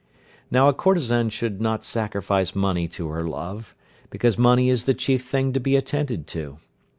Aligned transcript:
Now 0.49 0.67
a 0.67 0.73
courtesan 0.73 1.29
should 1.29 1.61
not 1.61 1.85
sacrifice 1.85 2.55
money 2.55 2.87
to 2.87 3.09
her 3.09 3.23
love, 3.23 3.75
because 4.09 4.35
money 4.35 4.67
is 4.67 4.85
the 4.85 4.95
chief 4.95 5.29
thing 5.29 5.53
to 5.53 5.59
be 5.59 5.75
attended 5.75 6.25
to. 6.29 6.57